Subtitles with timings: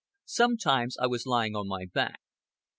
[0.25, 2.21] Sometimes I was lying on my back.